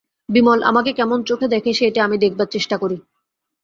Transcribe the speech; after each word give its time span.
বিমল 0.29 0.59
আমাকে 0.63 0.91
কেমন 0.93 1.19
চোখে 1.23 1.47
দেখে 1.47 1.71
সেইটে 1.73 1.99
আমি 2.01 2.17
দেখবার 2.17 2.47
চেষ্টা 2.47 2.75
করি। 2.77 2.97